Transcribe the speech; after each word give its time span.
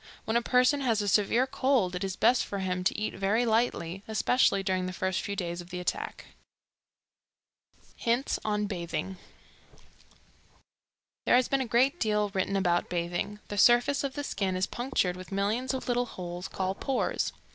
When 0.25 0.35
a 0.35 0.41
person 0.41 0.81
has 0.81 0.99
a 1.03 1.07
severe 1.07 1.45
cold 1.45 1.93
it 1.93 2.03
is 2.03 2.15
best 2.15 2.43
for 2.43 2.57
him 2.57 2.83
to 2.85 2.97
eat 2.99 3.13
very 3.13 3.45
lightly, 3.45 4.01
especially 4.07 4.63
during 4.63 4.87
the 4.87 4.93
first 4.93 5.21
few 5.21 5.35
days 5.35 5.61
of 5.61 5.69
the 5.69 5.79
attack. 5.79 6.25
Hints 7.95 8.39
on 8.43 8.65
Bathing. 8.65 9.17
There 11.27 11.35
has 11.35 11.47
been 11.47 11.61
a 11.61 11.67
great 11.67 11.99
deal 11.99 12.29
written 12.29 12.55
about 12.55 12.89
bathing. 12.89 13.41
The 13.49 13.59
surface 13.59 14.03
of 14.03 14.13
the 14.15 14.23
skin 14.23 14.55
is 14.55 14.65
punctured 14.65 15.15
with 15.15 15.31
millions 15.31 15.71
of 15.71 15.87
little 15.87 16.07
holes 16.07 16.47
called 16.47 16.79
pores. 16.79 17.31